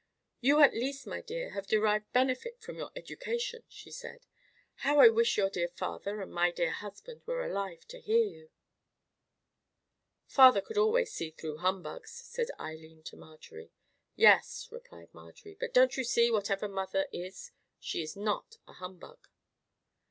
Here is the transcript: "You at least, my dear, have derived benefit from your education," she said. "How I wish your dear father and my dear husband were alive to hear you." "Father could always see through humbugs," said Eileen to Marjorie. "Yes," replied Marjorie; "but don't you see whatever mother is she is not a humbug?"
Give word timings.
"You 0.39 0.61
at 0.61 0.73
least, 0.73 1.05
my 1.05 1.21
dear, 1.21 1.51
have 1.51 1.67
derived 1.67 2.11
benefit 2.11 2.59
from 2.59 2.75
your 2.79 2.89
education," 2.95 3.61
she 3.69 3.91
said. 3.91 4.25
"How 4.77 4.99
I 4.99 5.09
wish 5.09 5.37
your 5.37 5.51
dear 5.51 5.67
father 5.67 6.21
and 6.23 6.33
my 6.33 6.49
dear 6.49 6.71
husband 6.71 7.21
were 7.27 7.45
alive 7.45 7.85
to 7.89 7.99
hear 8.01 8.23
you." 8.23 8.49
"Father 10.25 10.59
could 10.59 10.79
always 10.79 11.11
see 11.13 11.29
through 11.29 11.57
humbugs," 11.57 12.09
said 12.13 12.49
Eileen 12.59 13.03
to 13.03 13.15
Marjorie. 13.15 13.73
"Yes," 14.15 14.69
replied 14.71 15.13
Marjorie; 15.13 15.57
"but 15.59 15.71
don't 15.71 15.95
you 15.95 16.03
see 16.03 16.31
whatever 16.31 16.67
mother 16.67 17.05
is 17.11 17.51
she 17.79 18.01
is 18.01 18.15
not 18.17 18.57
a 18.67 18.73
humbug?" 18.73 19.27